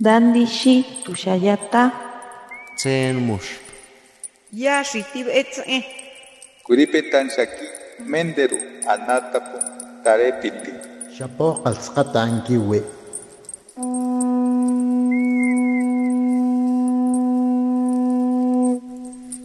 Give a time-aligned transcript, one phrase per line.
[0.00, 1.92] Dandishi tushayata.
[2.76, 3.62] Tsen mush.
[4.52, 5.86] Ya shitib etze.
[6.66, 7.66] Kuripetan shaki
[8.02, 8.58] menderu
[8.90, 9.58] anatapu
[10.02, 10.72] tarepiti.
[11.14, 12.82] Shapo qalsqata ankiwi.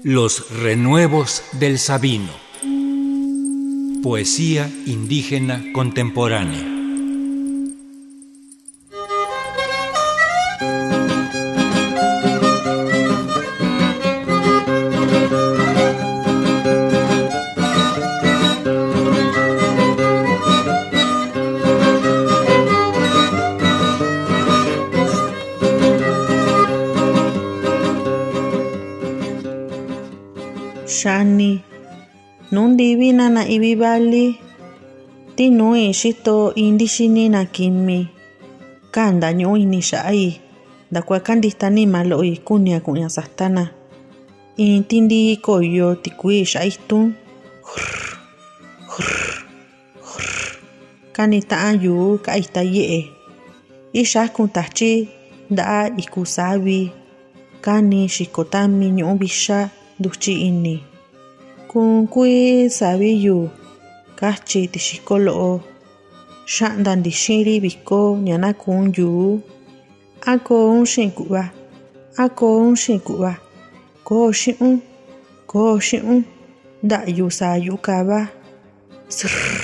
[0.04, 2.34] Los renuevos del Sabino.
[4.02, 6.79] Poesía indígena contemporánea.
[31.00, 31.16] xa
[32.54, 34.26] nuu ndivi ná na ivi vali.
[35.36, 38.00] Tí nuu i xíto iin ndixini na kimi.
[38.96, 40.28] Kánda ñuꞌú ini i xaꞌa i
[40.92, 43.64] ndakua kándita nima loꞌo i kúniya kuꞌun ña sata na
[44.64, 47.06] iin tí ndii koyo tikuii xaꞌa itun
[51.16, 53.06] káni taꞌan yuu káa ita yeꞌe̱
[54.02, 54.92] íxakun tachi
[55.52, 56.80] ndaꞌa iku saavi
[57.66, 59.60] káni xiko tami ñuꞌú vixa
[60.00, 60.76] nduchi ini.
[60.76, 60.89] i
[61.70, 63.38] kun kui sabiyu
[64.20, 65.62] kachi tixikolo
[66.56, 69.10] xandan dixiri biko ñana kun yu
[70.32, 71.44] ako un xinkuba
[72.24, 73.32] ako un xinkuba
[74.08, 74.74] ko xi'un
[75.52, 76.20] ko xi'un
[76.86, 78.20] nda'yu sayu kava
[79.18, 79.62] srrr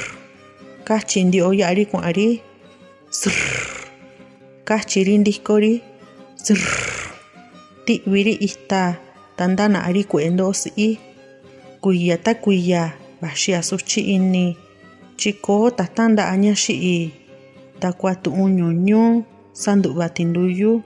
[0.88, 2.30] kachi ndio ya'ri kua'ri
[3.20, 3.42] srrr
[4.70, 5.74] kachi ri ndikori
[6.46, 6.70] srrr
[7.86, 8.84] ti'vi ri ita
[9.38, 10.90] tandana ri kuendo si'i
[11.86, 12.98] Kuya ta kuya.
[13.22, 14.58] Bashia suchi ini.
[15.18, 17.14] Chiko tatanda anya shi.
[17.80, 19.24] Takwa tuun nyonyo.
[19.54, 20.82] Sandu batinduyu.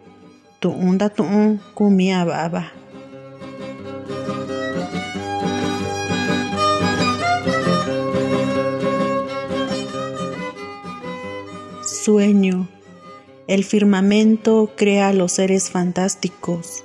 [0.60, 2.74] Tuun da tuun kumia baba.
[11.82, 12.68] Sueño.
[13.48, 16.84] El firmamento crea los seres fantásticos.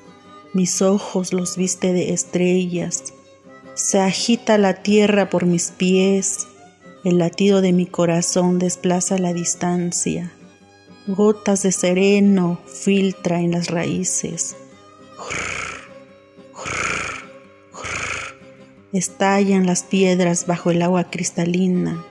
[0.52, 3.13] Mis ojos los viste de estrellas.
[3.74, 6.46] Se agita la tierra por mis pies.
[7.02, 10.32] El latido de mi corazón desplaza la distancia.
[11.08, 14.54] Gotas de sereno filtra en las raíces.
[18.92, 22.04] Estallan las piedras bajo el agua cristalina.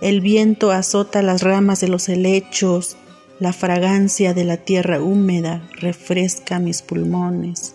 [0.00, 2.96] El viento azota las ramas de los helechos.
[3.40, 7.74] La fragancia de la tierra húmeda refresca mis pulmones.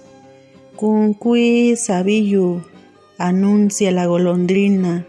[0.75, 2.63] Kunqui sabiyu
[3.18, 5.06] anuncia la golondrina.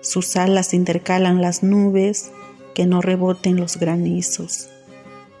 [0.00, 2.30] Sus alas intercalan las nubes
[2.74, 4.68] que no reboten los granizos.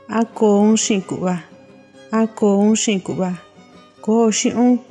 [0.08, 1.44] Ako un shinkuba,
[2.10, 3.42] ako un shinkuba,
[4.00, 4.82] ko shiun,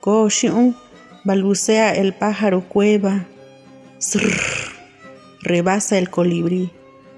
[0.00, 0.76] ko shiun,
[1.24, 3.26] balbucea el pájaro cueva.
[3.98, 4.38] Srr,
[5.40, 6.70] rebasa el colibrí.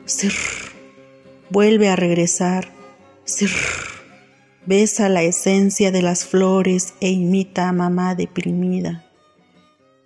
[0.06, 0.32] Srr,
[1.50, 2.72] vuelve a regresar.
[3.24, 3.50] Srr,
[4.64, 9.07] besa la esencia de las flores e imita a mamá deprimida.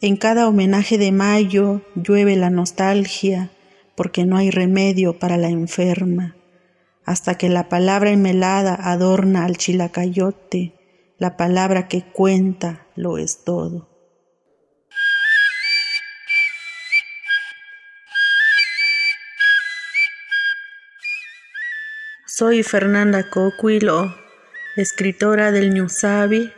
[0.04, 3.50] En cada homenaje de mayo llueve la nostalgia
[3.94, 6.34] porque no hay remedio para la enferma,
[7.04, 10.74] hasta que la palabra enmelada adorna al chilacayote,
[11.18, 13.88] la palabra que cuenta lo es todo.
[22.26, 24.12] Soy Fernanda Coquilo,
[24.74, 26.52] escritora del Ñusabi,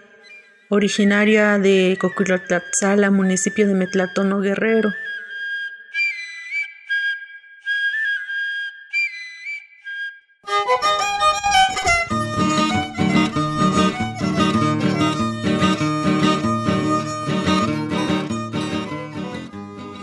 [0.75, 4.93] originaria de Coquilotlapzala, municipio de Metlatono Guerrero.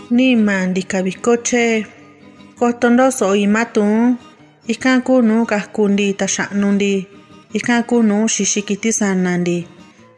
[0.09, 1.85] Nima ndikabikoche
[2.59, 4.15] kotondoso imatu
[4.67, 7.07] ikan kunu kaskundi tashanundi
[7.53, 8.27] ikan kunu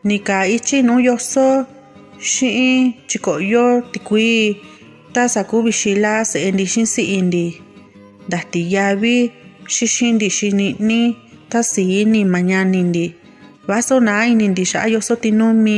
[0.07, 1.47] nika ichi nùù yoso
[2.31, 4.33] xi'in chiko'yo tikui.
[5.13, 7.45] Ta sakuvixi la se'enti xi si'inti
[8.27, 9.15] ntajti yavi
[9.73, 11.01] xixinti xi ni'ni
[11.51, 13.05] ta sii nima ñaninti
[13.67, 15.77] vaso naa ininti ya'a yoso tinumi.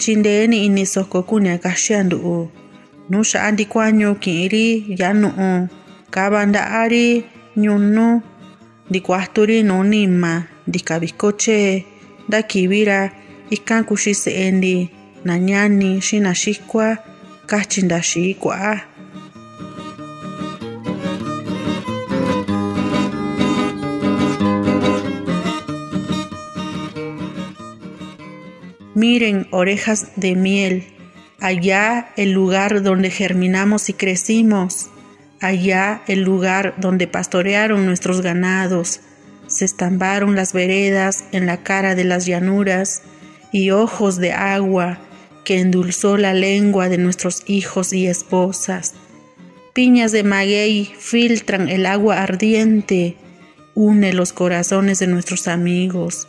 [0.00, 2.36] Tyinteeni ini soko kunia kaxiantu'u
[3.10, 4.66] nu ya'a ntikuañu kiri
[5.00, 5.50] yanu nu'u
[6.14, 7.06] kava nta'ari
[7.62, 8.06] ñunu.
[8.90, 10.32] Ntikuajturi nùù nima
[10.68, 11.84] ntika viko tyee
[12.28, 13.00] ntakivi ra
[13.50, 14.90] Ikan kuxi se'eni
[15.24, 16.88] nañani xi naxikua.
[28.94, 30.84] Miren, orejas de miel,
[31.40, 34.90] allá el lugar donde germinamos y crecimos,
[35.40, 39.00] allá el lugar donde pastorearon nuestros ganados,
[39.46, 43.02] se estambaron las veredas en la cara de las llanuras,
[43.52, 44.98] y ojos de agua
[45.44, 48.94] que endulzó la lengua de nuestros hijos y esposas.
[49.72, 53.16] Piñas de maguey filtran el agua ardiente,
[53.74, 56.28] une los corazones de nuestros amigos.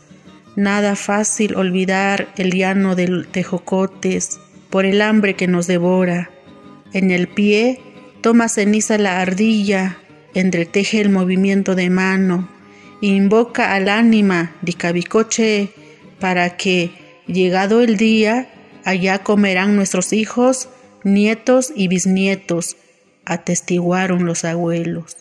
[0.56, 4.40] Nada fácil olvidar el llano de tejocotes
[4.70, 6.30] por el hambre que nos devora.
[6.94, 7.80] En el pie
[8.22, 9.98] toma ceniza la ardilla,
[10.34, 12.50] entreteje el movimiento de mano,
[13.02, 15.70] invoca al ánima de Cabicoche
[16.20, 16.92] para que,
[17.28, 18.50] llegado el día,
[18.86, 20.70] allá comerán nuestros hijos,
[21.04, 22.78] nietos y bisnietos,
[23.26, 25.18] atestiguaron los abuelos.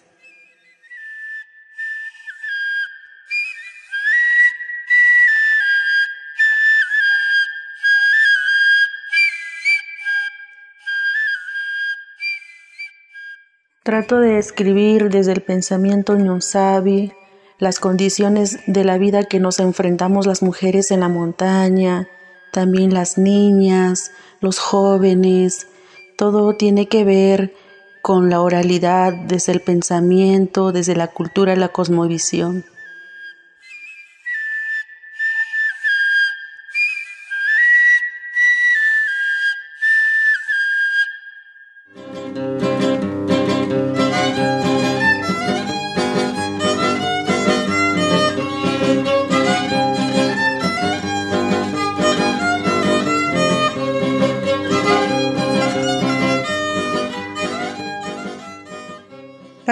[13.83, 17.13] Trato de escribir desde el pensamiento ñonsabi
[17.61, 22.09] las condiciones de la vida que nos enfrentamos las mujeres en la montaña,
[22.53, 24.11] también las niñas,
[24.41, 25.69] los jóvenes,
[26.17, 27.55] todo tiene que ver
[28.03, 32.65] con la oralidad desde el pensamiento, desde la cultura, la cosmovisión.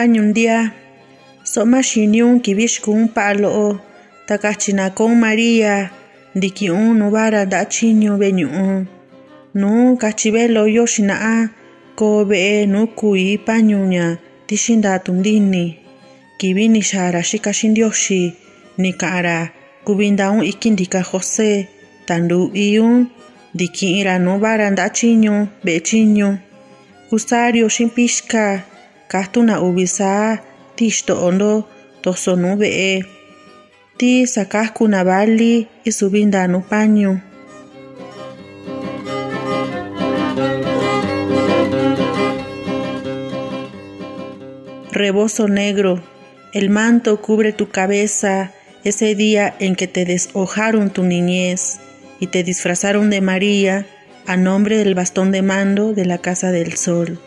[0.04, 0.56] Añondia
[1.52, 3.68] so'maxiñún kivixkún pa'ló'o
[4.28, 5.74] takachinakón María
[6.36, 8.64] ntiki'ún nuvara ndachiñu ve'eñu'u
[9.62, 9.96] un.
[10.02, 11.36] kachi velo yo xina'a
[11.98, 12.40] ko be
[12.72, 14.06] nu kuií pañuña
[14.46, 15.64] tixintatuntíni
[16.38, 18.22] kivi nixaara xika xintioxi
[18.82, 19.38] nika'ara
[19.86, 21.52] kuvintaún iki ntika José
[22.08, 22.94] tantu'íun
[23.54, 25.34] ntiki'íra nuvara ntachiñu
[25.64, 26.28] ve'e chiñu
[27.08, 28.44] kusario xi pixka
[29.08, 30.38] kajtuna uvi saa
[30.76, 31.52] ti ixto'o-ndo
[32.02, 32.92] toso nuu ve'e
[33.98, 37.12] ti sakajkuna vali isuvi ndaa nuu pañu.
[44.92, 46.02] Rebozo negro,
[46.52, 48.52] el manto cubre tu cabeza
[48.84, 51.78] ese día en que te deshojaron tu niñez
[52.20, 53.86] y te disfrazaron de María
[54.26, 57.18] a nombre del bastón de mando de la Casa del Sol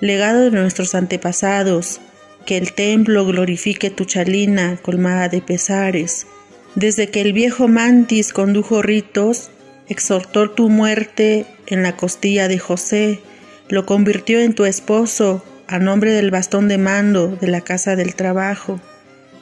[0.00, 2.00] legado de nuestros antepasados,
[2.46, 6.26] que el templo glorifique tu chalina colmada de pesares.
[6.74, 9.50] Desde que el viejo Mantis condujo ritos,
[9.88, 13.20] exhortó tu muerte en la costilla de José,
[13.68, 18.14] lo convirtió en tu esposo a nombre del bastón de mando de la casa del
[18.14, 18.80] trabajo.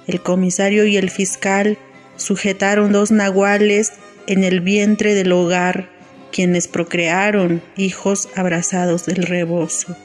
[0.06, 1.78] El comisario y el fiscal
[2.16, 3.92] sujetaron dos nahuales
[4.26, 5.88] en el vientre del hogar,
[6.32, 9.96] quienes procrearon hijos abrazados del rebozo.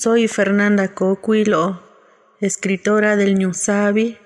[0.00, 1.82] Soy Fernanda Coquilo,
[2.40, 4.16] escritora del Ñusabi,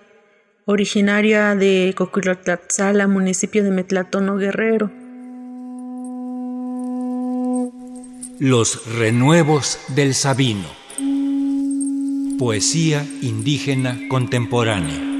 [0.66, 4.90] originaria de Coquilotlatzala, municipio de Metlatono Guerrero.
[8.38, 10.68] Los renuevos del Sabino.
[12.38, 15.11] Poesía indígena contemporánea.